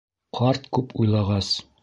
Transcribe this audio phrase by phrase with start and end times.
[0.37, 1.53] Ҡарт күп уйлағас: